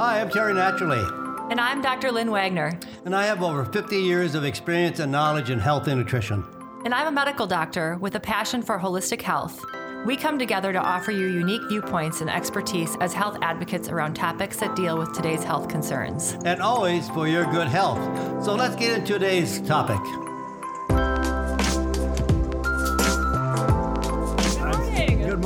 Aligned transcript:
Hi, 0.00 0.18
I'm 0.22 0.30
Terry 0.30 0.54
Naturally, 0.54 1.04
And 1.50 1.60
I'm 1.60 1.82
Dr. 1.82 2.10
Lynn 2.10 2.30
Wagner. 2.30 2.80
and 3.04 3.14
I 3.14 3.26
have 3.26 3.42
over 3.42 3.66
50 3.66 3.98
years 3.98 4.34
of 4.34 4.46
experience 4.46 4.98
and 4.98 5.12
knowledge 5.12 5.50
in 5.50 5.58
health 5.58 5.88
and 5.88 6.00
nutrition. 6.00 6.42
And 6.86 6.94
I'm 6.94 7.08
a 7.08 7.10
medical 7.10 7.46
doctor 7.46 7.98
with 8.00 8.14
a 8.14 8.20
passion 8.20 8.62
for 8.62 8.78
holistic 8.78 9.20
health. 9.20 9.62
We 10.06 10.16
come 10.16 10.38
together 10.38 10.72
to 10.72 10.78
offer 10.78 11.10
you 11.10 11.26
unique 11.26 11.68
viewpoints 11.68 12.22
and 12.22 12.30
expertise 12.30 12.96
as 13.02 13.12
health 13.12 13.36
advocates 13.42 13.90
around 13.90 14.14
topics 14.14 14.56
that 14.60 14.74
deal 14.74 14.96
with 14.96 15.12
today's 15.12 15.44
health 15.44 15.68
concerns. 15.68 16.34
And 16.46 16.62
always 16.62 17.10
for 17.10 17.28
your 17.28 17.44
good 17.44 17.68
health. 17.68 18.00
So 18.42 18.54
let's 18.54 18.76
get 18.76 19.00
into 19.00 19.12
today's 19.12 19.60
topic. 19.60 20.00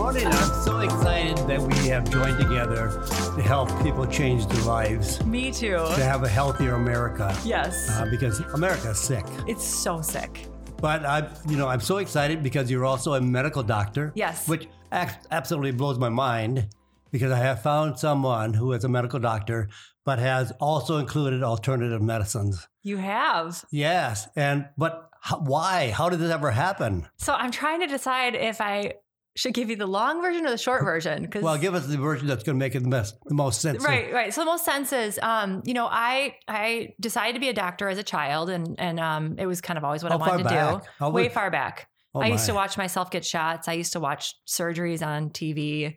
Morning. 0.05 0.27
I'm 0.27 0.63
so 0.63 0.81
excited 0.81 1.39
that 1.49 1.63
we 1.63 1.89
have 1.89 2.11
joined 2.11 2.39
together 2.39 2.91
to 3.37 3.41
help 3.41 3.71
people 3.83 4.07
change 4.07 4.47
their 4.47 4.63
lives, 4.65 5.25
Me 5.25 5.51
too. 5.51 5.79
to 5.79 6.05
have 6.05 6.23
a 6.25 6.29
healthier 6.29 6.75
America. 6.75 7.35
Yes. 7.43 7.89
Uh, 7.89 8.05
because 8.11 8.39
America 8.53 8.91
is 8.91 8.99
sick. 8.99 9.25
It's 9.49 9.65
so 9.65 10.03
sick. 10.03 10.47
But 10.77 11.07
I, 11.07 11.31
you 11.49 11.57
know, 11.57 11.69
I'm 11.69 11.81
so 11.81 11.97
excited 11.97 12.43
because 12.43 12.71
you're 12.71 12.85
also 12.85 13.15
a 13.15 13.21
medical 13.23 13.63
doctor. 13.63 14.13
Yes. 14.15 14.47
Which 14.47 14.69
absolutely 14.93 15.73
blows 15.73 15.99
my 15.99 16.11
mind 16.11 16.69
because 17.11 17.33
I 17.33 17.39
have 17.39 17.63
found 17.63 17.99
someone 17.99 18.53
who 18.53 18.75
is 18.75 18.85
a 18.85 18.91
medical 18.91 19.19
doctor 19.19 19.71
but 20.05 20.19
has 20.19 20.53
also 20.61 20.99
included 20.99 21.43
alternative 21.43 22.03
medicines. 22.03 22.69
You 22.83 22.99
have. 22.99 23.65
Yes, 23.71 24.29
and 24.37 24.69
but 24.77 25.09
how, 25.23 25.39
why? 25.39 25.89
How 25.93 26.11
did 26.11 26.19
this 26.19 26.31
ever 26.31 26.51
happen? 26.51 27.09
So 27.17 27.33
I'm 27.33 27.51
trying 27.51 27.81
to 27.81 27.87
decide 27.87 28.35
if 28.35 28.61
I 28.61 28.97
should 29.37 29.53
give 29.53 29.69
you 29.69 29.77
the 29.77 29.87
long 29.87 30.23
version 30.23 30.47
or 30.47 30.51
the 30.51 30.59
short 30.59 30.85
version. 30.85 31.23
Because 31.23 31.43
Well, 31.43 31.59
give 31.59 31.75
us 31.75 31.87
the 31.87 31.97
version 31.97 32.27
that's 32.27 32.45
going 32.45 32.57
to 32.57 32.65
make 32.65 32.75
it 32.75 32.83
the 32.83 32.89
most, 32.89 33.17
the 33.25 33.35
most 33.35 33.61
sense. 33.61 33.85
Right, 33.85 34.13
right. 34.13 34.33
So 34.33 34.43
the 34.43 34.47
most 34.47 34.65
sense 34.65 34.93
is, 34.93 35.19
um, 35.23 35.63
you 35.65 35.75
know, 35.75 35.87
I 35.91 36.37
I 36.47 36.95
decided 37.01 37.35
to 37.35 37.41
be 37.41 37.49
a 37.49 37.55
doctor 37.55 37.89
as 37.89 37.99
a 37.99 38.03
child, 38.03 38.51
and 38.51 38.79
and 38.79 39.01
um, 39.01 39.37
it 39.39 39.47
was 39.47 39.61
kind 39.61 39.79
of 39.79 39.85
always 39.85 40.03
what 40.03 40.13
How 40.13 40.19
I 40.19 40.29
wanted 40.29 40.45
to 40.45 40.49
back? 40.49 40.83
do. 40.83 40.89
How 40.99 41.11
Way 41.11 41.29
far 41.29 41.51
back. 41.51 41.89
Oh, 42.15 42.21
I 42.21 42.29
used 42.29 42.47
to 42.47 42.55
watch 42.55 42.79
myself 42.79 43.11
get 43.11 43.25
shots. 43.25 43.67
I 43.67 43.73
used 43.73 43.93
to 43.95 44.01
watch 44.01 44.35
surgeries 44.47 45.05
on 45.05 45.31
TV. 45.31 45.97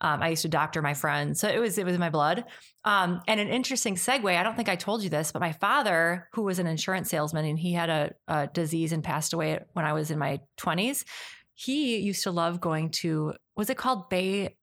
Um, 0.00 0.22
I 0.22 0.30
used 0.30 0.42
to 0.42 0.48
doctor 0.48 0.82
my 0.82 0.92
friends, 0.92 1.40
so 1.40 1.48
it 1.48 1.58
was 1.58 1.78
it 1.78 1.86
was 1.86 1.94
in 1.94 2.00
my 2.00 2.10
blood. 2.10 2.44
Um, 2.84 3.22
and 3.26 3.40
an 3.40 3.48
interesting 3.48 3.94
segue. 3.94 4.36
I 4.36 4.42
don't 4.42 4.56
think 4.56 4.68
I 4.68 4.76
told 4.76 5.02
you 5.02 5.08
this, 5.08 5.32
but 5.32 5.40
my 5.40 5.52
father, 5.52 6.28
who 6.34 6.42
was 6.42 6.58
an 6.58 6.66
insurance 6.66 7.08
salesman, 7.08 7.46
and 7.46 7.58
he 7.58 7.72
had 7.72 7.88
a, 7.88 8.12
a 8.28 8.46
disease 8.48 8.92
and 8.92 9.02
passed 9.02 9.32
away 9.32 9.60
when 9.72 9.86
I 9.86 9.94
was 9.94 10.10
in 10.10 10.18
my 10.18 10.40
twenties. 10.58 11.06
He 11.54 11.98
used 11.98 12.22
to 12.24 12.30
love 12.30 12.60
going 12.60 12.90
to 13.02 13.34
was 13.56 13.70
it 13.70 13.76
called 13.76 14.10
Bay 14.10 14.56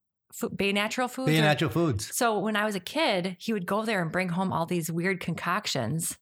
Bay 0.56 0.72
Natural 0.72 1.08
Foods? 1.08 1.28
Being 1.28 1.42
or- 1.42 1.46
natural 1.46 1.70
foods. 1.70 2.16
so 2.16 2.40
when 2.40 2.56
I 2.56 2.66
was 2.66 2.76
a 2.76 2.80
kid, 2.80 3.36
he 3.40 3.54
would 3.54 3.66
go 3.66 3.84
there 3.84 4.02
and 4.02 4.12
bring 4.12 4.30
home 4.30 4.54
all 4.54 4.66
these 4.66 4.92
weird 4.92 5.20
concoctions 5.20 6.18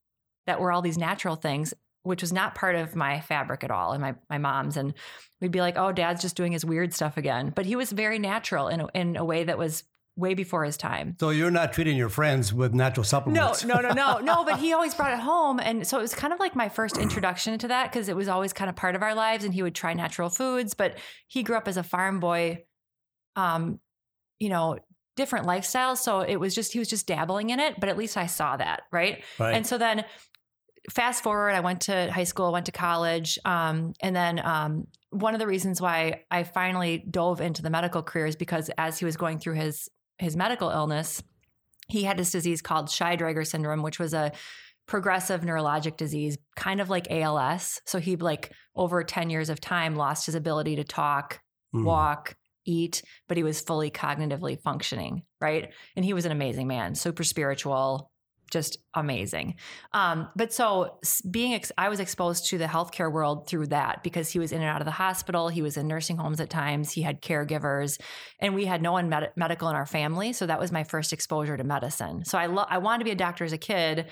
that 0.48 0.60
were 0.60 0.72
all 0.72 0.82
these 0.82 0.98
natural 0.98 1.36
things, 1.36 1.74
which 2.04 2.22
was 2.22 2.34
not 2.34 2.56
part 2.56 2.76
of 2.76 2.96
my 2.96 3.20
fabric 3.22 3.64
at 3.64 3.70
all 3.70 3.92
and 3.92 4.02
my, 4.02 4.16
my 4.30 4.40
mom's. 4.40 4.78
And 4.78 4.96
we'd 5.42 5.52
be 5.52 5.62
like, 5.62 5.78
oh, 5.78 5.92
dad's 5.92 6.24
just 6.24 6.36
doing 6.36 6.52
his 6.52 6.66
weird 6.66 6.92
stuff 6.94 7.18
again. 7.18 7.52
But 7.56 7.68
he 7.68 7.76
was 7.76 7.92
very 7.92 8.18
natural 8.18 8.68
in 8.68 8.82
a, 8.82 8.88
in 8.96 9.16
a 9.16 9.24
way 9.24 9.44
that 9.44 9.60
was 9.60 9.84
way 10.20 10.34
before 10.34 10.64
his 10.64 10.78
time. 10.78 11.16
So 11.20 11.30
you're 11.30 11.52
not 11.52 11.74
treating 11.74 11.98
your 11.98 12.10
friends 12.10 12.54
with 12.54 12.74
natural 12.74 13.04
supplements. 13.04 13.64
No, 13.64 13.80
no, 13.80 13.90
no, 13.90 13.94
no, 13.94 14.18
no. 14.24 14.44
But 14.44 14.60
he 14.60 14.74
always 14.74 14.94
brought 14.94 15.14
it 15.14 15.20
home, 15.20 15.60
and 15.60 15.88
so 15.88 15.98
it 15.98 16.02
was 16.02 16.14
kind 16.14 16.34
of 16.34 16.40
like 16.40 16.56
my 16.56 16.70
first 16.70 16.98
introduction 16.98 17.58
to 17.60 17.68
that 17.70 17.92
because 17.92 18.10
it 18.10 18.16
was 18.16 18.28
always 18.28 18.54
kind 18.54 18.70
of 18.70 18.76
part 18.76 18.96
of 18.96 19.02
our 19.02 19.16
lives. 19.16 19.44
And 19.44 19.54
he 19.54 19.64
would 19.64 19.76
try 19.76 19.94
natural 19.94 20.30
foods, 20.30 20.74
but 20.74 20.98
he 21.28 21.44
grew 21.44 21.56
up 21.56 21.68
as 21.68 21.78
a 21.78 21.84
farm 21.84 22.20
boy, 22.20 22.64
um, 23.36 23.80
you 24.40 24.50
know, 24.50 24.78
different 25.16 25.46
lifestyles. 25.46 25.98
So 25.98 26.22
it 26.22 26.38
was 26.38 26.54
just 26.54 26.74
he 26.74 26.80
was 26.80 26.88
just 26.88 27.08
dabbling 27.08 27.50
in 27.50 27.60
it. 27.60 27.80
But 27.80 27.90
at 27.90 27.98
least 27.98 28.18
I 28.18 28.28
saw 28.28 28.58
that, 28.58 28.84
right? 28.92 29.24
Right. 29.40 29.56
And 29.56 29.66
so 29.66 29.78
then, 29.78 30.06
fast 30.92 31.24
forward, 31.24 31.52
I 31.52 31.60
went 31.60 31.82
to 31.82 32.12
high 32.12 32.24
school, 32.24 32.52
went 32.52 32.66
to 32.68 32.72
college, 32.72 33.40
um, 33.46 33.94
and 34.02 34.16
then 34.16 34.40
um, 34.44 34.88
one 35.12 35.34
of 35.34 35.40
the 35.40 35.48
reasons 35.48 35.82
why 35.82 36.24
I 36.30 36.44
finally 36.44 37.04
dove 37.10 37.42
into 37.42 37.62
the 37.62 37.70
medical 37.70 38.04
career 38.04 38.28
is 38.28 38.36
because 38.36 38.70
as 38.78 39.00
he 39.00 39.06
was 39.06 39.18
going 39.18 39.40
through 39.40 39.56
his 39.56 39.90
his 40.20 40.36
medical 40.36 40.70
illness, 40.70 41.24
he 41.88 42.04
had 42.04 42.18
this 42.18 42.32
disease 42.32 42.62
called 42.62 42.90
Shy-Drager 42.90 43.46
syndrome, 43.48 43.82
which 43.82 44.00
was 44.00 44.14
a 44.14 44.32
progressive 44.88 45.42
neurologic 45.42 45.98
disease, 45.98 46.38
kind 46.56 46.82
of 46.82 46.90
like 46.90 47.10
ALS. 47.10 47.80
So 47.86 48.00
he 48.00 48.16
like 48.16 48.52
over 48.76 49.04
10 49.04 49.30
years 49.30 49.50
of 49.50 49.62
time 49.62 49.96
lost 49.96 50.26
his 50.26 50.36
ability 50.36 50.76
to 50.78 50.84
talk, 50.84 51.40
Mm. 51.76 51.84
walk, 51.84 52.36
eat, 52.66 53.04
but 53.28 53.38
he 53.38 53.44
was 53.44 53.62
fully 53.62 53.92
cognitively 53.92 54.60
functioning, 54.60 55.22
right? 55.40 55.72
And 55.96 56.04
he 56.04 56.14
was 56.14 56.26
an 56.26 56.32
amazing 56.32 56.68
man, 56.68 56.96
super 56.96 57.24
spiritual, 57.24 58.09
just 58.50 58.78
amazing. 58.94 59.56
Um, 59.94 60.30
but 60.36 60.54
so 60.54 61.00
being, 61.30 61.54
ex- 61.54 61.72
I 61.78 61.90
was 61.90 62.00
exposed 62.00 62.48
to 62.50 62.58
the 62.58 62.66
healthcare 62.66 63.12
world 63.12 63.48
through 63.48 63.68
that 63.68 64.04
because 64.04 64.30
he 64.30 64.40
was 64.40 64.52
in 64.52 64.62
and 64.62 64.70
out 64.70 64.82
of 64.82 64.86
the 64.86 64.92
hospital. 64.92 65.50
He 65.50 65.62
was 65.62 65.78
in 65.78 65.88
nursing 65.88 66.18
homes 66.18 66.40
at 66.40 66.50
times. 66.50 66.92
He 66.92 67.02
had 67.02 67.22
caregivers, 67.22 68.00
and 68.40 68.56
we 68.56 68.66
had 68.66 68.82
no 68.82 68.92
one 68.92 69.10
med- 69.10 69.32
medical 69.36 69.70
in 69.70 69.76
our 69.76 69.86
family. 69.86 70.34
So 70.34 70.46
that 70.46 70.60
was 70.60 70.72
my 70.72 70.84
first 70.84 71.14
exposure 71.14 71.58
to 71.58 71.64
medicine. 71.64 72.26
So 72.26 72.38
I 72.38 72.48
lo- 72.48 72.66
I 72.68 72.80
wanted 72.80 73.00
to 73.00 73.06
be 73.06 73.12
a 73.12 73.16
doctor 73.16 73.44
as 73.46 73.54
a 73.54 73.58
kid. 73.58 74.08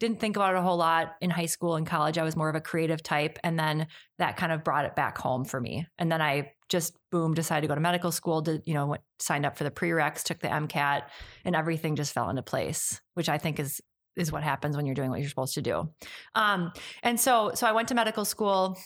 Didn't 0.00 0.18
think 0.18 0.36
about 0.36 0.54
it 0.54 0.58
a 0.58 0.62
whole 0.62 0.78
lot 0.78 1.14
in 1.20 1.30
high 1.30 1.46
school 1.46 1.76
and 1.76 1.86
college. 1.86 2.18
I 2.18 2.24
was 2.24 2.34
more 2.34 2.48
of 2.48 2.56
a 2.56 2.60
creative 2.60 3.02
type, 3.02 3.38
and 3.44 3.58
then 3.58 3.86
that 4.18 4.36
kind 4.36 4.50
of 4.50 4.64
brought 4.64 4.86
it 4.86 4.96
back 4.96 5.18
home 5.18 5.44
for 5.44 5.60
me. 5.60 5.86
And 5.98 6.10
then 6.10 6.20
I 6.20 6.52
just 6.68 6.96
boom 7.10 7.34
decided 7.34 7.62
to 7.62 7.68
go 7.68 7.74
to 7.74 7.80
medical 7.80 8.10
school. 8.10 8.40
Did 8.40 8.62
you 8.66 8.74
know 8.74 8.86
went, 8.86 9.02
signed 9.18 9.46
up 9.46 9.56
for 9.56 9.64
the 9.64 9.70
prereqs, 9.70 10.22
took 10.22 10.40
the 10.40 10.48
MCAT, 10.48 11.02
and 11.44 11.54
everything 11.54 11.96
just 11.96 12.12
fell 12.12 12.30
into 12.30 12.42
place, 12.42 13.00
which 13.14 13.28
I 13.28 13.38
think 13.38 13.60
is 13.60 13.80
is 14.16 14.32
what 14.32 14.42
happens 14.42 14.76
when 14.76 14.86
you're 14.86 14.94
doing 14.94 15.10
what 15.10 15.20
you're 15.20 15.28
supposed 15.28 15.54
to 15.54 15.62
do. 15.62 15.90
Um, 16.34 16.72
and 17.02 17.20
so 17.20 17.52
so 17.54 17.66
I 17.66 17.72
went 17.72 17.88
to 17.88 17.94
medical 17.94 18.24
school. 18.24 18.78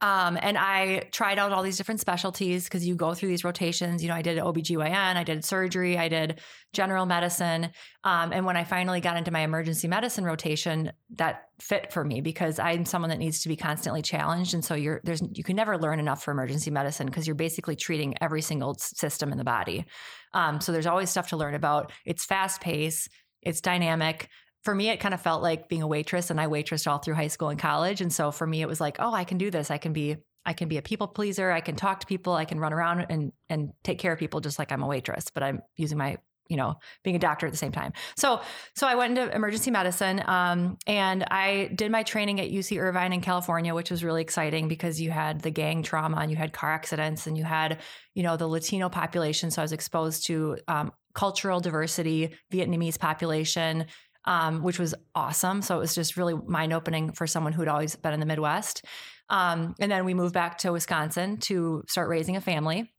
Um, 0.00 0.38
and 0.40 0.56
I 0.56 1.08
tried 1.10 1.38
out 1.38 1.50
all 1.50 1.62
these 1.62 1.76
different 1.76 2.00
specialties 2.00 2.64
because 2.64 2.86
you 2.86 2.94
go 2.94 3.14
through 3.14 3.30
these 3.30 3.42
rotations. 3.42 4.02
You 4.02 4.08
know, 4.08 4.14
I 4.14 4.22
did 4.22 4.38
OBGYN, 4.38 5.16
I 5.16 5.24
did 5.24 5.44
surgery, 5.44 5.98
I 5.98 6.08
did 6.08 6.40
general 6.72 7.04
medicine. 7.04 7.70
Um, 8.04 8.32
and 8.32 8.46
when 8.46 8.56
I 8.56 8.62
finally 8.62 9.00
got 9.00 9.16
into 9.16 9.32
my 9.32 9.40
emergency 9.40 9.88
medicine 9.88 10.24
rotation, 10.24 10.92
that 11.16 11.48
fit 11.60 11.92
for 11.92 12.04
me 12.04 12.20
because 12.20 12.60
I'm 12.60 12.84
someone 12.84 13.10
that 13.10 13.18
needs 13.18 13.42
to 13.42 13.48
be 13.48 13.56
constantly 13.56 14.02
challenged. 14.02 14.54
And 14.54 14.64
so 14.64 14.74
you're 14.74 15.00
there's 15.02 15.22
you 15.32 15.42
can 15.42 15.56
never 15.56 15.76
learn 15.76 15.98
enough 15.98 16.22
for 16.22 16.30
emergency 16.30 16.70
medicine 16.70 17.06
because 17.06 17.26
you're 17.26 17.34
basically 17.34 17.74
treating 17.74 18.14
every 18.20 18.42
single 18.42 18.74
system 18.74 19.32
in 19.32 19.38
the 19.38 19.44
body. 19.44 19.84
Um, 20.32 20.60
so 20.60 20.70
there's 20.70 20.86
always 20.86 21.10
stuff 21.10 21.30
to 21.30 21.36
learn 21.36 21.54
about. 21.54 21.90
It's 22.04 22.24
fast 22.24 22.60
pace, 22.60 23.08
it's 23.42 23.60
dynamic. 23.60 24.28
For 24.62 24.74
me, 24.74 24.90
it 24.90 24.98
kind 24.98 25.14
of 25.14 25.20
felt 25.20 25.42
like 25.42 25.68
being 25.68 25.82
a 25.82 25.86
waitress, 25.86 26.30
and 26.30 26.40
I 26.40 26.46
waitressed 26.46 26.90
all 26.90 26.98
through 26.98 27.14
high 27.14 27.28
school 27.28 27.48
and 27.48 27.58
college. 27.58 28.00
And 28.00 28.12
so 28.12 28.30
for 28.30 28.46
me, 28.46 28.60
it 28.60 28.68
was 28.68 28.80
like, 28.80 28.96
oh, 28.98 29.14
I 29.14 29.24
can 29.24 29.38
do 29.38 29.50
this. 29.50 29.70
I 29.70 29.78
can 29.78 29.92
be 29.92 30.16
I 30.48 30.54
can 30.54 30.68
be 30.68 30.78
a 30.78 30.82
people 30.82 31.08
pleaser. 31.08 31.50
I 31.50 31.60
can 31.60 31.76
talk 31.76 32.00
to 32.00 32.06
people. 32.06 32.32
I 32.32 32.46
can 32.46 32.58
run 32.58 32.72
around 32.72 33.06
and 33.10 33.32
and 33.50 33.72
take 33.84 33.98
care 33.98 34.12
of 34.12 34.18
people 34.18 34.40
just 34.40 34.58
like 34.58 34.72
I'm 34.72 34.82
a 34.82 34.86
waitress, 34.86 35.26
but 35.32 35.42
I'm 35.42 35.60
using 35.76 35.98
my 35.98 36.16
you 36.48 36.56
know 36.56 36.76
being 37.04 37.16
a 37.16 37.18
doctor 37.18 37.46
at 37.46 37.52
the 37.52 37.58
same 37.58 37.72
time. 37.72 37.92
So 38.16 38.40
so 38.74 38.86
I 38.86 38.94
went 38.94 39.18
into 39.18 39.34
emergency 39.34 39.70
medicine, 39.70 40.22
um, 40.26 40.78
and 40.86 41.22
I 41.30 41.70
did 41.74 41.92
my 41.92 42.02
training 42.02 42.40
at 42.40 42.50
UC 42.50 42.80
Irvine 42.80 43.12
in 43.12 43.20
California, 43.20 43.74
which 43.74 43.90
was 43.90 44.02
really 44.02 44.22
exciting 44.22 44.68
because 44.68 44.98
you 45.00 45.10
had 45.10 45.42
the 45.42 45.50
gang 45.50 45.82
trauma 45.82 46.16
and 46.18 46.30
you 46.30 46.36
had 46.38 46.54
car 46.54 46.72
accidents 46.72 47.26
and 47.26 47.36
you 47.36 47.44
had 47.44 47.78
you 48.14 48.22
know 48.22 48.38
the 48.38 48.48
Latino 48.48 48.88
population. 48.88 49.50
So 49.50 49.60
I 49.60 49.64
was 49.64 49.72
exposed 49.72 50.26
to 50.26 50.56
um, 50.66 50.92
cultural 51.14 51.60
diversity, 51.60 52.30
Vietnamese 52.52 52.98
population. 52.98 53.86
Um, 54.24 54.62
which 54.62 54.78
was 54.78 54.94
awesome. 55.14 55.62
So 55.62 55.76
it 55.76 55.78
was 55.78 55.94
just 55.94 56.18
really 56.18 56.34
mind 56.34 56.74
opening 56.74 57.12
for 57.12 57.26
someone 57.26 57.54
who'd 57.54 57.68
always 57.68 57.96
been 57.96 58.12
in 58.12 58.20
the 58.20 58.26
Midwest. 58.26 58.84
Um, 59.30 59.74
and 59.80 59.90
then 59.90 60.04
we 60.04 60.12
moved 60.12 60.34
back 60.34 60.58
to 60.58 60.72
Wisconsin 60.72 61.38
to 61.38 61.82
start 61.86 62.08
raising 62.08 62.36
a 62.36 62.40
family. 62.40 62.92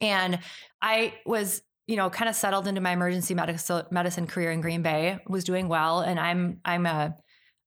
And 0.00 0.38
I 0.80 1.14
was, 1.26 1.62
you 1.86 1.96
know, 1.96 2.08
kind 2.08 2.28
of 2.28 2.34
settled 2.34 2.66
into 2.66 2.80
my 2.80 2.92
emergency 2.92 3.34
medicine 3.34 4.26
career 4.26 4.52
in 4.52 4.60
Green 4.60 4.82
Bay, 4.82 5.18
was 5.28 5.44
doing 5.44 5.68
well. 5.68 6.00
And 6.00 6.18
I'm, 6.18 6.60
I'm 6.64 6.86
a, 6.86 7.14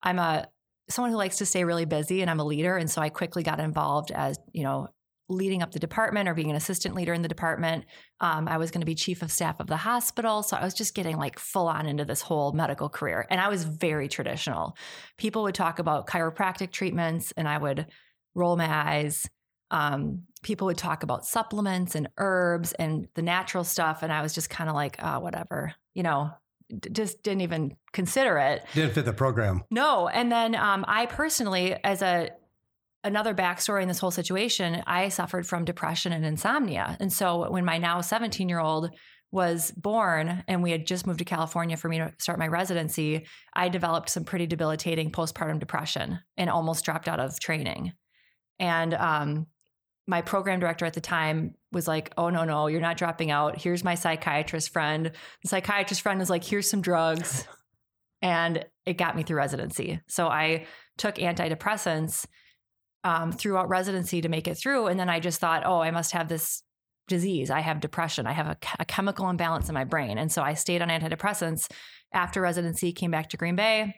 I'm 0.01 0.18
a, 0.18 0.48
someone 0.89 1.12
who 1.12 1.18
likes 1.18 1.38
to 1.38 1.45
stay 1.45 1.63
really 1.63 1.86
busy 1.86 2.22
and 2.22 2.31
I'm 2.31 2.39
a 2.39 2.45
leader. 2.45 2.78
And 2.78 2.89
so 2.89 3.01
I 3.01 3.10
quickly 3.10 3.44
got 3.44 3.60
involved 3.60 4.12
as, 4.12 4.39
you 4.54 4.63
know, 4.63 4.88
leading 5.29 5.62
up 5.62 5.71
the 5.71 5.79
department 5.79 6.29
or 6.29 6.33
being 6.33 6.50
an 6.50 6.56
assistant 6.56 6.95
leader 6.95 7.13
in 7.13 7.21
the 7.21 7.27
department. 7.27 7.85
Um, 8.21 8.47
I 8.47 8.57
was 8.57 8.71
going 8.71 8.81
to 8.81 8.85
be 8.85 8.95
chief 8.95 9.21
of 9.21 9.31
staff 9.31 9.59
of 9.59 9.68
the 9.68 9.77
hospital. 9.77 10.41
So 10.41 10.56
I 10.56 10.63
was 10.63 10.74
just 10.74 10.95
getting 10.95 11.18
like 11.18 11.38
full 11.38 11.68
on 11.68 11.85
into 11.85 12.06
this 12.06 12.21
whole 12.21 12.53
medical 12.53 12.89
career. 12.89 13.25
And 13.29 13.41
I 13.41 13.50
was 13.50 13.63
very 13.63 14.07
traditional. 14.07 14.77
People 15.18 15.44
would 15.44 15.56
talk 15.56 15.79
about 15.79 16.07
chiropractic 16.07 16.71
treatments 16.71 17.33
and 17.35 17.47
I 17.47 17.57
would 17.57 17.88
roll 18.35 18.56
my 18.56 18.69
eyes. 18.69 19.29
Um, 19.69 20.24
people 20.44 20.68
would 20.68 20.77
talk 20.77 21.03
about 21.03 21.25
supplements 21.25 21.95
and 21.95 22.07
herbs 22.18 22.71
and 22.74 23.07
the 23.15 23.21
natural 23.21 23.65
stuff. 23.65 24.03
And 24.03 24.13
I 24.13 24.21
was 24.21 24.33
just 24.33 24.50
kind 24.50 24.69
of 24.69 24.75
like, 24.75 24.95
oh, 25.03 25.19
whatever, 25.19 25.74
you 25.94 26.03
know, 26.03 26.31
d- 26.69 26.89
just 26.91 27.21
didn't 27.21 27.41
even 27.41 27.75
consider 27.91 28.38
it. 28.38 28.63
Didn't 28.74 28.94
fit 28.94 29.03
the 29.03 29.12
program. 29.12 29.63
No. 29.69 30.07
And 30.07 30.31
then 30.31 30.56
um, 30.56 30.85
I 30.88 31.06
personally, 31.07 31.75
as 31.83 32.01
a 32.01 32.29
another 33.07 33.33
backstory 33.33 33.81
in 33.81 33.88
this 33.88 34.00
whole 34.00 34.12
situation, 34.12 34.83
I 34.86 35.09
suffered 35.09 35.48
from 35.48 35.65
depression 35.65 36.13
and 36.13 36.25
insomnia. 36.25 36.95
And 37.00 37.12
so 37.12 37.50
when 37.50 37.65
my 37.65 37.77
now 37.77 38.01
17 38.01 38.48
year 38.48 38.59
old 38.59 38.92
was 39.31 39.71
born 39.71 40.44
and 40.48 40.63
we 40.63 40.71
had 40.71 40.86
just 40.86 41.06
moved 41.07 41.19
to 41.19 41.25
California 41.25 41.75
for 41.75 41.89
me 41.89 41.98
to 41.98 42.13
start 42.19 42.39
my 42.39 42.48
residency, 42.48 43.25
I 43.54 43.69
developed 43.69 44.09
some 44.09 44.24
pretty 44.24 44.45
debilitating 44.45 45.12
postpartum 45.12 45.59
depression 45.59 46.19
and 46.38 46.50
almost 46.50 46.86
dropped 46.86 47.07
out 47.07 47.19
of 47.19 47.39
training. 47.39 47.94
And 48.59 48.94
um, 48.94 49.48
my 50.07 50.21
program 50.21 50.60
director 50.60 50.86
at 50.86 50.94
the 50.94 51.01
time 51.01 51.56
was 51.71 51.88
like, 51.88 52.13
"Oh 52.18 52.30
no, 52.30 52.45
no, 52.45 52.68
you're 52.68 52.81
not 52.81 52.98
dropping 52.98 53.30
out. 53.30 53.62
Here's 53.62 53.83
my 53.83 53.95
psychiatrist 53.95 54.71
friend." 54.71 55.12
The 55.44 55.48
psychiatrist 55.48 56.01
friend 56.01 56.19
was 56.19 56.30
like, 56.30 56.44
"Here's 56.44 56.69
some 56.69 56.81
drugs." 56.81 57.45
and 58.21 58.65
it 58.86 58.98
got 58.98 59.15
me 59.15 59.24
through 59.24 59.38
residency. 59.38 60.00
So 60.07 60.27
I 60.27 60.65
took 60.98 61.15
antidepressants 61.15 62.25
um, 63.04 63.32
throughout 63.32 63.70
residency 63.70 64.22
to 64.22 64.30
make 64.30 64.48
it 64.48 64.56
through. 64.56 64.88
And 64.88 65.00
then 65.00 65.10
I 65.10 65.20
just 65.20 65.40
thought, 65.40 65.64
oh, 65.66 65.80
I 65.80 65.92
must 65.92 66.12
have 66.12 66.28
this 66.28 66.64
disease. 67.08 67.50
I 67.50 67.62
have 67.62 67.80
depression. 67.80 68.28
I 68.28 68.34
have 68.34 68.48
a, 68.48 68.58
a 68.80 68.86
chemical 68.86 69.30
imbalance 69.30 69.70
in 69.70 69.74
my 69.74 69.86
brain. 69.86 70.18
And 70.18 70.32
so 70.32 70.42
I 70.42 70.54
stayed 70.56 70.82
on 70.82 70.90
antidepressants 70.90 71.72
after 72.14 72.42
residency, 72.42 72.92
came 72.92 73.12
back 73.12 73.30
to 73.30 73.38
Green 73.38 73.56
Bay. 73.56 73.96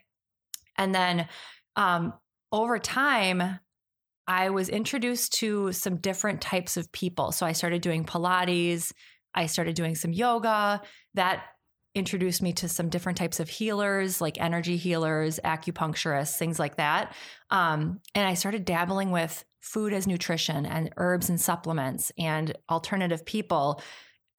And 0.78 0.94
then 0.94 1.28
um, 1.76 2.14
over 2.52 2.80
time, 2.80 3.60
I 4.28 4.52
was 4.52 4.70
introduced 4.70 5.34
to 5.40 5.72
some 5.72 5.98
different 5.98 6.40
types 6.40 6.78
of 6.78 6.92
people. 6.92 7.32
So 7.32 7.46
I 7.46 7.54
started 7.54 7.82
doing 7.82 8.06
Pilates, 8.06 8.94
I 9.34 9.48
started 9.48 9.76
doing 9.76 9.96
some 9.96 10.14
yoga. 10.14 10.82
That 11.16 11.44
introduced 12.00 12.42
me 12.42 12.54
to 12.54 12.68
some 12.68 12.90
different 12.90 13.18
types 13.18 13.40
of 13.40 13.50
healers, 13.50 14.22
like 14.22 14.40
energy 14.40 14.78
healers, 14.78 15.40
acupuncturists, 15.44 16.38
things 16.38 16.58
like 16.58 16.78
that. 16.78 17.14
Um, 17.52 18.00
and 18.16 18.28
I 18.28 18.34
started 18.34 18.66
dabbling 18.66 19.12
with 19.12 19.46
food 19.62 19.94
as 19.94 20.08
nutrition 20.08 20.66
and 20.66 20.92
herbs 20.98 21.30
and 21.30 21.40
supplements 21.40 22.12
and 22.18 22.58
alternative 22.70 23.26
people. 23.26 23.82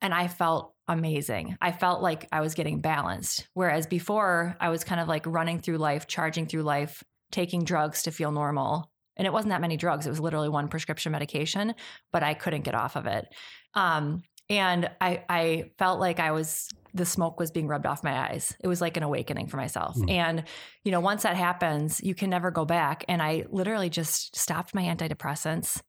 And 0.01 0.15
I 0.15 0.29
felt 0.29 0.75
amazing. 0.89 1.57
I 1.61 1.73
felt 1.73 2.03
like 2.03 2.27
I 2.33 2.41
was 2.41 2.55
getting 2.55 2.81
balanced. 2.81 3.47
Whereas 3.55 3.87
before, 3.87 4.57
I 4.61 4.71
was 4.71 4.83
kind 4.83 5.01
of 5.01 5.07
like 5.07 5.27
running 5.27 5.61
through 5.61 5.79
life, 5.79 6.07
charging 6.07 6.47
through 6.47 6.63
life, 6.63 7.05
taking 7.31 7.65
drugs 7.65 8.03
to 8.05 8.11
feel 8.11 8.33
normal. 8.33 8.91
And 9.17 9.27
it 9.27 9.33
wasn't 9.33 9.51
that 9.51 9.61
many 9.61 9.77
drugs, 9.77 10.07
it 10.07 10.11
was 10.11 10.21
literally 10.21 10.49
one 10.49 10.69
prescription 10.69 11.13
medication, 11.13 11.75
but 12.11 12.23
I 12.23 12.33
couldn't 12.33 12.65
get 12.65 12.75
off 12.75 12.97
of 12.97 13.07
it. 13.07 13.27
Um, 13.75 14.23
and 14.51 14.91
I, 15.01 15.23
I 15.29 15.71
felt 15.79 16.01
like 16.01 16.21
I 16.21 16.33
was 16.33 16.69
the 16.93 17.07
smoke 17.07 17.39
was 17.39 17.53
being 17.53 17.69
rubbed 17.69 17.87
off 17.87 18.03
my 18.03 18.31
eyes. 18.31 18.53
It 18.63 18.67
was 18.67 18.81
like 18.81 18.97
an 18.97 19.05
awakening 19.05 19.47
for 19.47 19.57
myself. 19.57 19.97
Mm. 19.97 20.11
And, 20.11 20.45
you 20.83 20.91
know, 20.91 20.99
once 20.99 21.23
that 21.23 21.37
happens, 21.37 22.01
you 22.03 22.17
can 22.17 22.31
never 22.31 22.51
go 22.51 22.65
back. 22.65 23.05
And 23.07 23.23
I 23.23 23.45
literally 23.49 23.89
just 23.89 24.37
stopped 24.37 24.75
my 24.75 24.83
antidepressants. 24.83 25.81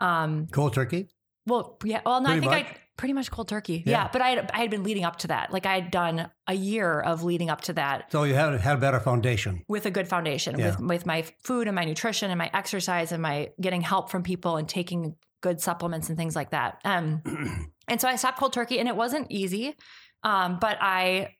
Um, 0.00 0.48
cold 0.50 0.74
turkey? 0.74 1.08
Well, 1.46 1.78
yeah. 1.84 2.00
Well, 2.04 2.20
no, 2.20 2.30
pretty 2.30 2.48
I 2.48 2.50
think 2.50 2.66
much? 2.66 2.76
I 2.76 2.80
pretty 2.96 3.12
much 3.14 3.30
cold 3.30 3.46
turkey. 3.46 3.84
Yeah. 3.86 3.92
yeah. 3.92 4.08
But 4.12 4.20
I 4.20 4.30
had, 4.30 4.50
I 4.52 4.58
had 4.58 4.70
been 4.70 4.82
leading 4.82 5.04
up 5.04 5.18
to 5.18 5.28
that. 5.28 5.52
Like 5.52 5.64
I 5.64 5.74
had 5.74 5.92
done 5.92 6.28
a 6.48 6.54
year 6.54 7.00
of 7.00 7.22
leading 7.22 7.50
up 7.50 7.60
to 7.62 7.74
that. 7.74 8.10
So 8.10 8.24
you 8.24 8.34
had, 8.34 8.60
had 8.60 8.78
a 8.78 8.80
better 8.80 8.98
foundation. 8.98 9.62
With 9.68 9.86
a 9.86 9.92
good 9.92 10.08
foundation, 10.08 10.58
yeah. 10.58 10.70
with, 10.70 10.80
with 10.80 11.06
my 11.06 11.24
food 11.44 11.68
and 11.68 11.76
my 11.76 11.84
nutrition 11.84 12.32
and 12.32 12.38
my 12.38 12.50
exercise 12.52 13.12
and 13.12 13.22
my 13.22 13.50
getting 13.60 13.80
help 13.80 14.10
from 14.10 14.24
people 14.24 14.56
and 14.56 14.68
taking 14.68 15.14
good 15.40 15.60
supplements 15.60 16.08
and 16.08 16.18
things 16.18 16.34
like 16.34 16.50
that. 16.50 16.80
Um, 16.84 17.22
and 17.88 18.00
so 18.00 18.08
I 18.08 18.16
stopped 18.16 18.38
cold 18.38 18.52
turkey 18.52 18.78
and 18.78 18.88
it 18.88 18.96
wasn't 18.96 19.26
easy. 19.30 19.74
Um, 20.22 20.58
but 20.60 20.78
I, 20.80 21.34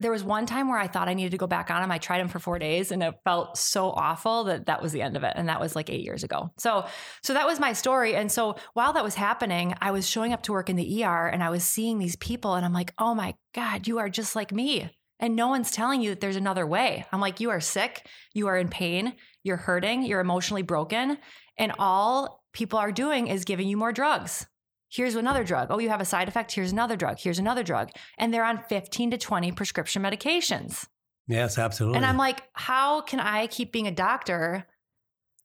there 0.00 0.10
was 0.10 0.24
one 0.24 0.46
time 0.46 0.68
where 0.68 0.78
I 0.78 0.86
thought 0.86 1.08
I 1.08 1.14
needed 1.14 1.32
to 1.32 1.36
go 1.36 1.46
back 1.46 1.70
on 1.70 1.82
them. 1.82 1.90
I 1.90 1.98
tried 1.98 2.20
them 2.20 2.28
for 2.28 2.38
four 2.38 2.58
days 2.58 2.90
and 2.90 3.02
it 3.02 3.14
felt 3.22 3.58
so 3.58 3.90
awful 3.90 4.44
that 4.44 4.66
that 4.66 4.82
was 4.82 4.92
the 4.92 5.02
end 5.02 5.16
of 5.16 5.24
it. 5.24 5.34
And 5.36 5.48
that 5.48 5.60
was 5.60 5.76
like 5.76 5.90
eight 5.90 6.02
years 6.02 6.24
ago. 6.24 6.50
So, 6.58 6.86
so 7.22 7.34
that 7.34 7.46
was 7.46 7.60
my 7.60 7.74
story. 7.74 8.14
And 8.14 8.32
so 8.32 8.56
while 8.72 8.94
that 8.94 9.04
was 9.04 9.14
happening, 9.14 9.74
I 9.80 9.90
was 9.90 10.08
showing 10.08 10.32
up 10.32 10.42
to 10.44 10.52
work 10.52 10.70
in 10.70 10.76
the 10.76 11.04
ER 11.04 11.26
and 11.28 11.42
I 11.42 11.50
was 11.50 11.64
seeing 11.64 11.98
these 11.98 12.16
people 12.16 12.54
and 12.54 12.64
I'm 12.64 12.72
like, 12.72 12.94
oh 12.98 13.14
my 13.14 13.34
God, 13.54 13.86
you 13.86 13.98
are 13.98 14.08
just 14.08 14.34
like 14.34 14.52
me. 14.52 14.90
And 15.18 15.36
no 15.36 15.48
one's 15.48 15.70
telling 15.70 16.00
you 16.00 16.10
that 16.10 16.20
there's 16.20 16.36
another 16.36 16.66
way. 16.66 17.04
I'm 17.12 17.20
like, 17.20 17.40
you 17.40 17.50
are 17.50 17.60
sick, 17.60 18.06
you 18.32 18.46
are 18.46 18.56
in 18.56 18.68
pain, 18.68 19.12
you're 19.42 19.58
hurting, 19.58 20.02
you're 20.04 20.20
emotionally 20.20 20.62
broken. 20.62 21.18
And 21.58 21.72
all 21.78 22.42
people 22.54 22.78
are 22.78 22.90
doing 22.90 23.26
is 23.26 23.44
giving 23.44 23.68
you 23.68 23.76
more 23.76 23.92
drugs. 23.92 24.46
Here's 24.90 25.14
another 25.14 25.44
drug. 25.44 25.68
Oh, 25.70 25.78
you 25.78 25.88
have 25.88 26.00
a 26.00 26.04
side 26.04 26.28
effect. 26.28 26.52
Here's 26.52 26.72
another 26.72 26.96
drug. 26.96 27.18
Here's 27.18 27.38
another 27.38 27.62
drug. 27.62 27.90
And 28.18 28.34
they're 28.34 28.44
on 28.44 28.58
15 28.68 29.12
to 29.12 29.18
20 29.18 29.52
prescription 29.52 30.02
medications. 30.02 30.86
Yes, 31.28 31.58
absolutely. 31.58 31.96
And 31.96 32.04
I'm 32.04 32.16
like, 32.16 32.42
how 32.54 33.02
can 33.02 33.20
I 33.20 33.46
keep 33.46 33.70
being 33.70 33.86
a 33.86 33.92
doctor 33.92 34.66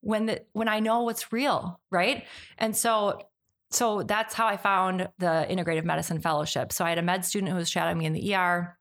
when 0.01 0.25
the 0.25 0.41
when 0.53 0.67
I 0.67 0.79
know 0.79 1.03
what's 1.03 1.31
real, 1.31 1.79
right? 1.91 2.25
And 2.57 2.75
so 2.75 3.21
so 3.69 4.01
that's 4.01 4.33
how 4.33 4.47
I 4.47 4.57
found 4.57 5.09
the 5.19 5.45
integrative 5.49 5.83
medicine 5.83 6.21
fellowship. 6.21 6.71
So 6.73 6.83
I 6.83 6.89
had 6.89 6.97
a 6.97 7.03
med 7.03 7.23
student 7.23 7.51
who 7.51 7.57
was 7.57 7.69
shadowing 7.69 7.99
me 7.99 8.05
in 8.05 8.13
the 8.13 8.35
ER 8.35 8.77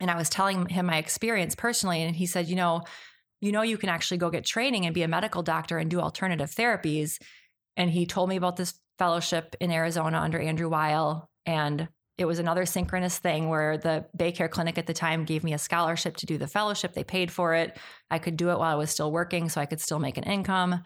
and 0.00 0.10
I 0.10 0.16
was 0.16 0.28
telling 0.28 0.66
him 0.66 0.86
my 0.86 0.98
experience 0.98 1.54
personally 1.54 2.02
and 2.02 2.14
he 2.14 2.26
said, 2.26 2.48
"You 2.48 2.56
know, 2.56 2.82
you 3.40 3.52
know 3.52 3.62
you 3.62 3.78
can 3.78 3.88
actually 3.88 4.18
go 4.18 4.28
get 4.28 4.44
training 4.44 4.84
and 4.84 4.94
be 4.94 5.02
a 5.02 5.08
medical 5.08 5.42
doctor 5.42 5.78
and 5.78 5.90
do 5.90 5.98
alternative 6.00 6.50
therapies." 6.50 7.18
And 7.76 7.90
he 7.90 8.06
told 8.06 8.28
me 8.28 8.36
about 8.36 8.56
this 8.56 8.74
fellowship 8.98 9.56
in 9.60 9.70
Arizona 9.70 10.18
under 10.18 10.38
Andrew 10.38 10.68
Weil. 10.68 11.28
And 11.46 11.88
it 12.16 12.26
was 12.26 12.38
another 12.38 12.64
synchronous 12.64 13.18
thing 13.18 13.48
where 13.48 13.76
the 13.76 14.06
Baycare 14.16 14.50
Clinic 14.50 14.78
at 14.78 14.86
the 14.86 14.94
time 14.94 15.24
gave 15.24 15.42
me 15.42 15.52
a 15.52 15.58
scholarship 15.58 16.16
to 16.18 16.26
do 16.26 16.38
the 16.38 16.46
fellowship. 16.46 16.94
They 16.94 17.04
paid 17.04 17.30
for 17.32 17.54
it. 17.54 17.76
I 18.10 18.18
could 18.18 18.36
do 18.36 18.50
it 18.50 18.58
while 18.58 18.72
I 18.72 18.76
was 18.76 18.90
still 18.90 19.10
working, 19.10 19.48
so 19.48 19.60
I 19.60 19.66
could 19.66 19.80
still 19.80 19.98
make 19.98 20.16
an 20.16 20.24
income. 20.24 20.84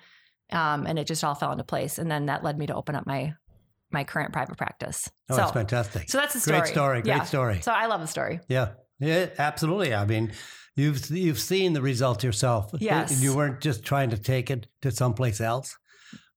Um, 0.50 0.87
and 0.87 0.99
it 0.99 1.06
just 1.06 1.23
all 1.23 1.35
fell 1.35 1.52
into 1.52 1.64
place. 1.64 1.99
And 1.99 2.11
then 2.11 2.26
that 2.26 2.43
led 2.43 2.58
me 2.58 2.67
to 2.67 2.75
open 2.75 2.94
up 2.94 3.06
my 3.06 3.34
my 3.91 4.05
current 4.05 4.32
private 4.32 4.56
practice. 4.58 5.11
Oh, 5.31 5.34
so, 5.34 5.41
that's 5.41 5.52
fantastic. 5.52 6.11
So 6.11 6.19
that's 6.19 6.34
the 6.34 6.41
story. 6.41 6.61
Great 6.61 6.70
story. 6.70 7.02
Great 7.02 7.17
yeah. 7.17 7.23
story. 7.23 7.61
So 7.62 7.73
I 7.73 7.87
love 7.87 8.00
the 8.00 8.06
story. 8.06 8.41
Yeah. 8.49 8.73
Yeah, 9.00 9.26
absolutely. 9.38 9.94
I 9.94 10.05
mean, 10.06 10.32
you've 10.76 11.08
you've 11.11 11.38
seen 11.38 11.73
the 11.73 11.82
results 11.82 12.25
yourself. 12.25 12.70
Yes. 12.79 13.23
You 13.23 13.37
weren't 13.37 13.61
just 13.61 13.84
trying 13.84 14.11
to 14.11 14.19
take 14.19 14.50
it 14.50 14.67
to 14.82 14.91
someplace 14.91 15.41
else 15.41 15.76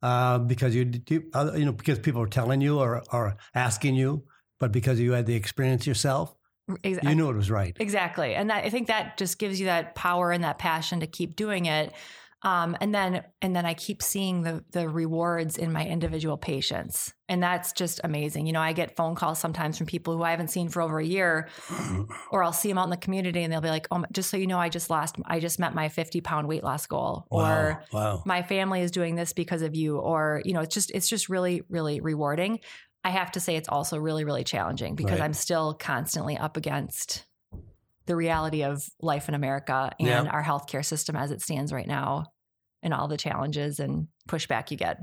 uh, 0.01 0.39
because 0.39 0.75
you, 0.75 0.92
you, 1.09 1.31
you 1.56 1.65
know 1.65 1.71
because 1.71 2.00
people 2.00 2.21
are 2.21 2.27
telling 2.27 2.62
you 2.62 2.80
or, 2.80 3.03
or 3.12 3.36
asking 3.53 3.95
you, 3.95 4.24
but 4.59 4.71
because 4.71 5.00
you 5.00 5.13
had 5.13 5.25
the 5.25 5.36
experience 5.36 5.86
yourself, 5.86 6.36
exactly. 6.83 7.09
you 7.09 7.15
knew 7.15 7.30
it 7.30 7.36
was 7.36 7.51
right. 7.51 7.75
Exactly, 7.80 8.36
and 8.36 8.50
that, 8.50 8.65
I 8.65 8.69
think 8.69 8.88
that 8.88 9.18
just 9.18 9.39
gives 9.39 9.59
you 9.59 9.68
that 9.68 9.95
power 9.95 10.31
and 10.31 10.44
that 10.44 10.59
passion 10.59 11.00
to 11.01 11.07
keep 11.07 11.36
doing 11.36 11.65
it. 11.65 11.94
Um, 12.43 12.75
and 12.81 12.93
then 12.93 13.23
and 13.43 13.55
then 13.55 13.67
I 13.67 13.75
keep 13.75 14.01
seeing 14.01 14.41
the 14.41 14.63
the 14.71 14.89
rewards 14.89 15.57
in 15.57 15.71
my 15.71 15.85
individual 15.85 16.38
patients, 16.38 17.13
and 17.29 17.41
that's 17.41 17.71
just 17.71 18.01
amazing. 18.03 18.47
You 18.47 18.53
know, 18.53 18.61
I 18.61 18.73
get 18.73 18.95
phone 18.95 19.13
calls 19.13 19.38
sometimes 19.38 19.77
from 19.77 19.85
people 19.85 20.17
who 20.17 20.23
I 20.23 20.31
haven't 20.31 20.47
seen 20.47 20.67
for 20.67 20.81
over 20.81 20.99
a 20.99 21.05
year, 21.05 21.49
or 22.31 22.43
I'll 22.43 22.51
see 22.51 22.69
them 22.69 22.79
out 22.79 22.85
in 22.85 22.89
the 22.89 22.97
community, 22.97 23.44
and 23.44 23.54
they'll 23.54 23.61
be 23.61 23.69
like, 23.69 23.87
"Oh, 23.92 24.06
just 24.11 24.31
so 24.31 24.37
you 24.37 24.47
know, 24.47 24.57
I 24.57 24.69
just 24.69 24.89
lost, 24.89 25.18
I 25.25 25.39
just 25.39 25.59
met 25.59 25.75
my 25.75 25.87
fifty 25.87 26.19
pound 26.19 26.47
weight 26.47 26.63
loss 26.63 26.87
goal, 26.87 27.27
wow. 27.30 27.39
or 27.39 27.83
wow. 27.94 28.23
my 28.25 28.42
family 28.42 28.81
is 28.81 28.89
doing 28.89 29.16
this 29.16 29.33
because 29.33 29.61
of 29.61 29.75
you, 29.75 29.97
or 29.97 30.42
you 30.44 30.54
know, 30.54 30.61
it's 30.61 30.73
just 30.73 30.89
it's 30.92 31.07
just 31.07 31.30
really 31.30 31.61
really 31.69 32.01
rewarding." 32.01 32.59
I 33.04 33.09
have 33.09 33.31
to 33.31 33.39
say, 33.39 33.56
it's 33.56 33.69
also 33.69 33.97
really 33.97 34.23
really 34.25 34.44
challenging 34.44 34.95
because 34.95 35.19
right. 35.19 35.21
I'm 35.21 35.33
still 35.33 35.73
constantly 35.73 36.37
up 36.37 36.57
against 36.57 37.25
the 38.11 38.15
reality 38.18 38.61
of 38.63 38.85
life 39.01 39.30
in 39.30 39.35
America 39.35 39.89
and 39.97 40.07
yeah. 40.09 40.23
our 40.23 40.44
healthcare 40.44 40.83
system 40.83 41.15
as 41.15 41.31
it 41.31 41.41
stands 41.41 41.71
right 41.71 41.87
now 41.87 42.25
and 42.83 42.94
all 42.94 43.07
the 43.07 43.15
challenges 43.15 43.80
and 43.80 44.09
pushback 44.27 44.69
you 44.69 44.75
get. 44.75 44.97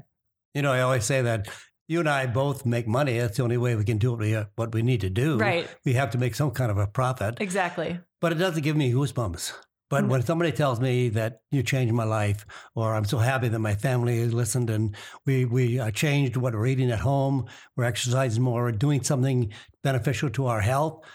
You 0.53 0.61
know, 0.61 0.73
I 0.73 0.83
always 0.83 1.07
say 1.07 1.23
that 1.23 1.49
you 1.87 2.01
and 2.01 2.09
I 2.09 2.27
both 2.27 2.67
make 2.67 2.87
money. 2.87 3.19
That's 3.19 3.39
the 3.39 3.45
only 3.45 3.57
way 3.57 3.77
we 3.77 3.85
can 3.85 3.97
do 3.97 4.11
what 4.11 4.21
we, 4.21 4.35
what 4.57 4.75
we 4.75 4.83
need 4.83 5.01
to 5.01 5.09
do. 5.09 5.39
Right. 5.39 5.67
We 5.87 5.95
have 5.95 6.11
to 6.11 6.19
make 6.19 6.35
some 6.35 6.51
kind 6.51 6.71
of 6.71 6.77
a 6.77 6.87
profit. 6.87 7.39
Exactly. 7.41 7.99
But 8.21 8.33
it 8.33 8.35
doesn't 8.35 8.63
give 8.63 8.77
me 8.77 8.93
goosebumps. 8.93 9.55
But 9.89 10.03
mm-hmm. 10.03 10.11
when 10.11 10.23
somebody 10.23 10.53
tells 10.53 10.81
me 10.81 11.09
that 11.11 11.41
you 11.51 11.63
changed 11.63 11.95
my 11.95 12.05
life, 12.05 12.45
or 12.75 12.95
I'm 12.95 13.07
so 13.07 13.17
happy 13.17 13.49
that 13.49 13.59
my 13.59 13.75
family 13.75 14.23
listened 14.27 14.69
and 14.69 14.95
we 15.25 15.47
we 15.47 15.81
uh, 15.81 15.91
changed 15.93 16.37
what 16.37 16.53
we're 16.53 16.67
eating 16.67 16.91
at 16.91 16.99
home, 16.99 17.47
we're 17.75 17.85
exercising 17.85 18.43
more, 18.43 18.65
we're 18.65 18.73
doing 18.73 19.03
something 19.03 19.51
beneficial 19.83 20.29
to 20.29 20.45
our 20.49 20.61
health, 20.61 21.07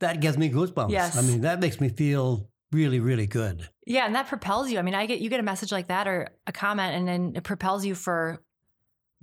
that 0.00 0.20
gives 0.20 0.36
me 0.36 0.50
goosebumps. 0.50 0.90
Yes. 0.90 1.16
I 1.16 1.22
mean, 1.22 1.42
that 1.42 1.60
makes 1.60 1.80
me 1.80 1.88
feel 1.88 2.48
really, 2.72 3.00
really 3.00 3.26
good. 3.26 3.68
Yeah, 3.86 4.06
and 4.06 4.14
that 4.14 4.28
propels 4.28 4.70
you. 4.70 4.78
I 4.78 4.82
mean, 4.82 4.94
I 4.94 5.06
get 5.06 5.20
you 5.20 5.30
get 5.30 5.40
a 5.40 5.44
message 5.44 5.72
like 5.72 5.88
that 5.88 6.06
or 6.06 6.28
a 6.46 6.52
comment, 6.52 6.94
and 6.94 7.06
then 7.06 7.32
it 7.34 7.44
propels 7.44 7.84
you 7.84 7.94
for 7.94 8.42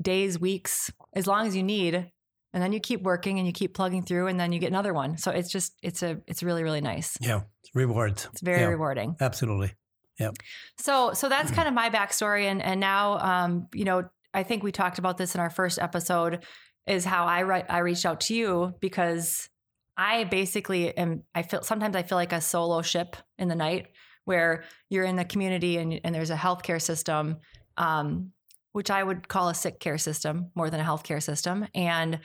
days, 0.02 0.40
weeks, 0.40 0.92
as 1.14 1.28
long 1.28 1.48
as 1.48 1.56
you 1.56 1.64
need, 1.64 1.96
and 1.96 2.64
then 2.64 2.74
you 2.74 2.80
keep 2.80 3.02
working 3.02 3.38
and 3.40 3.48
you 3.48 3.54
keep 3.54 3.74
plugging 3.74 4.04
through, 4.04 4.28
and 4.28 4.40
then 4.40 4.52
you 4.52 4.60
get 4.60 4.68
another 4.68 4.94
one. 4.94 5.18
So 5.18 5.32
it's 5.32 5.52
just 5.52 5.74
it's 5.82 6.04
a 6.04 6.20
it's 6.28 6.44
really 6.44 6.64
really 6.64 6.82
nice. 6.82 7.18
Yeah, 7.22 7.42
rewards. 7.74 8.28
It's 8.32 8.42
very 8.42 8.62
yeah, 8.62 8.68
rewarding. 8.68 9.16
Absolutely. 9.20 9.74
Yeah. 10.20 10.32
So 10.78 11.14
so 11.14 11.30
that's 11.30 11.52
kind 11.52 11.68
of 11.68 11.74
my 11.74 11.90
backstory, 11.90 12.44
and 12.44 12.62
and 12.62 12.80
now 12.80 13.18
um 13.20 13.68
you 13.74 13.86
know 13.86 14.10
I 14.34 14.44
think 14.44 14.64
we 14.64 14.72
talked 14.72 15.00
about 15.00 15.18
this 15.18 15.34
in 15.36 15.42
our 15.42 15.50
first 15.50 15.80
episode 15.80 16.44
is 16.86 17.06
how 17.06 17.26
I 17.26 17.40
re- 17.40 17.66
I 17.70 17.80
reached 17.80 18.06
out 18.06 18.22
to 18.22 18.36
you 18.36 18.74
because 18.80 19.50
I 19.98 20.26
basically 20.26 20.96
am, 20.96 21.24
I 21.34 21.42
feel 21.42 21.64
sometimes 21.64 21.96
I 21.96 22.04
feel 22.04 22.18
like 22.18 22.34
a 22.34 22.42
solo 22.42 22.82
ship 22.82 23.16
in 23.38 23.48
the 23.48 23.56
night 23.56 23.88
where 24.26 24.64
you're 24.90 25.06
in 25.06 25.16
the 25.16 25.26
community 25.26 25.78
and, 25.78 26.00
and 26.04 26.14
there's 26.14 26.30
a 26.30 26.36
healthcare 26.36 26.82
system, 26.82 27.38
um, 27.78 28.32
which 28.74 28.92
I 28.92 29.02
would 29.02 29.28
call 29.28 29.50
a 29.50 29.56
sick 29.56 29.80
care 29.80 29.98
system 29.98 30.52
more 30.54 30.70
than 30.70 30.80
a 30.80 30.84
healthcare 30.84 31.24
system. 31.24 31.66
And 31.74 32.20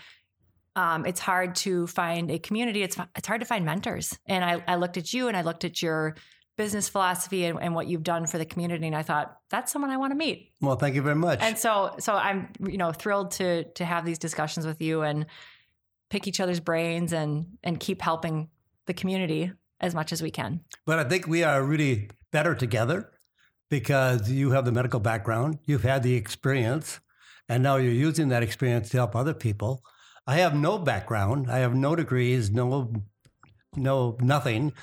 um, 0.76 1.06
it's 1.06 1.20
hard 1.20 1.54
to 1.56 1.86
find 1.86 2.30
a 2.30 2.38
community. 2.38 2.82
It's 2.82 2.96
it's 3.16 3.28
hard 3.28 3.40
to 3.40 3.46
find 3.46 3.64
mentors. 3.64 4.18
And 4.26 4.44
I, 4.44 4.62
I 4.66 4.76
looked 4.76 4.96
at 4.96 5.12
you 5.12 5.28
and 5.28 5.36
I 5.36 5.42
looked 5.42 5.64
at 5.64 5.82
your 5.82 6.16
business 6.56 6.88
philosophy 6.88 7.44
and, 7.46 7.58
and, 7.60 7.74
what 7.74 7.86
you've 7.86 8.02
done 8.02 8.26
for 8.26 8.36
the 8.36 8.44
community, 8.44 8.86
and 8.86 8.94
I 8.94 9.02
thought 9.02 9.36
that's 9.50 9.72
someone 9.72 9.90
I 9.90 9.96
want 9.96 10.12
to 10.12 10.16
meet. 10.16 10.52
Well, 10.60 10.76
thank 10.76 10.94
you 10.94 11.02
very 11.02 11.16
much. 11.16 11.40
And 11.40 11.56
so 11.58 11.94
so 11.98 12.14
I'm 12.14 12.48
you 12.66 12.78
know 12.78 12.92
thrilled 12.92 13.32
to 13.32 13.64
to 13.64 13.84
have 13.84 14.04
these 14.04 14.18
discussions 14.18 14.66
with 14.66 14.80
you 14.80 15.02
and 15.02 15.26
pick 16.12 16.28
each 16.28 16.40
other's 16.40 16.60
brains 16.60 17.10
and 17.12 17.46
and 17.64 17.80
keep 17.80 18.02
helping 18.02 18.48
the 18.86 18.92
community 18.92 19.50
as 19.80 19.94
much 19.94 20.12
as 20.12 20.22
we 20.22 20.30
can. 20.30 20.60
But 20.84 20.98
I 20.98 21.04
think 21.04 21.26
we 21.26 21.42
are 21.42 21.64
really 21.64 22.10
better 22.30 22.54
together 22.54 23.10
because 23.70 24.30
you 24.30 24.50
have 24.50 24.66
the 24.66 24.72
medical 24.72 25.00
background, 25.00 25.58
you've 25.64 25.84
had 25.84 26.02
the 26.02 26.14
experience, 26.14 27.00
and 27.48 27.62
now 27.62 27.76
you're 27.76 27.92
using 28.08 28.28
that 28.28 28.42
experience 28.42 28.90
to 28.90 28.98
help 28.98 29.16
other 29.16 29.32
people. 29.32 29.82
I 30.26 30.36
have 30.36 30.54
no 30.54 30.78
background. 30.78 31.50
I 31.50 31.58
have 31.60 31.74
no 31.74 31.96
degrees, 31.96 32.50
no, 32.50 32.92
no 33.74 34.18
nothing. 34.20 34.74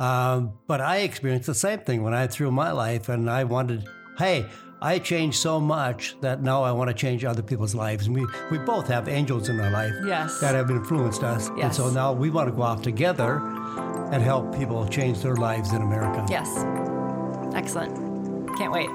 Um, 0.00 0.58
but 0.66 0.80
I 0.80 0.98
experienced 0.98 1.46
the 1.46 1.54
same 1.54 1.78
thing 1.80 2.02
when 2.02 2.12
I 2.12 2.26
threw 2.26 2.50
my 2.50 2.72
life, 2.72 3.08
and 3.08 3.30
I 3.30 3.44
wanted, 3.44 3.86
hey, 4.18 4.46
I 4.82 4.98
changed 4.98 5.36
so 5.36 5.60
much 5.60 6.16
that 6.22 6.42
now 6.42 6.64
I 6.64 6.72
want 6.72 6.88
to 6.88 6.94
change 6.94 7.24
other 7.24 7.40
people's 7.40 7.72
lives. 7.72 8.08
And 8.08 8.16
we, 8.16 8.26
we 8.50 8.58
both 8.58 8.88
have 8.88 9.08
angels 9.08 9.48
in 9.48 9.60
our 9.60 9.70
life 9.70 9.94
yes. 10.04 10.40
that 10.40 10.56
have 10.56 10.70
influenced 10.70 11.22
us. 11.22 11.50
Yes. 11.56 11.64
And 11.64 11.74
so 11.74 11.90
now 11.90 12.12
we 12.12 12.30
want 12.30 12.48
to 12.48 12.52
go 12.52 12.64
out 12.64 12.82
together 12.82 13.36
and 14.10 14.20
help 14.20 14.52
people 14.58 14.84
change 14.88 15.20
their 15.20 15.36
lives 15.36 15.72
in 15.72 15.82
America. 15.82 16.26
Yes. 16.28 16.48
Excellent. 17.54 17.94
Can't 18.58 18.72
wait. 18.72 18.88